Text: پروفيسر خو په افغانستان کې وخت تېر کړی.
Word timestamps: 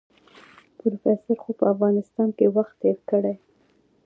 پروفيسر 0.77 1.37
خو 1.43 1.51
په 1.59 1.65
افغانستان 1.73 2.29
کې 2.37 2.53
وخت 2.55 2.73
تېر 2.81 2.97
کړی. 3.09 3.35